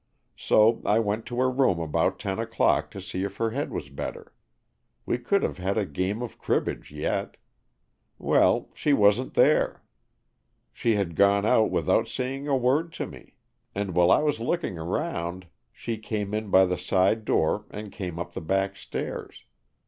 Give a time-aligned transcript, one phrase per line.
[0.35, 3.91] So I went to her room about ten o'clock to see if her head was
[3.91, 4.33] better.
[5.05, 7.37] We could have had a game of cribbage yet.
[8.17, 9.83] Well, she wasn't there.
[10.73, 13.35] She had gone out without saying a word to me.
[13.75, 18.17] And while I was looking around she came in by the side door and came
[18.17, 19.45] up the back stairs.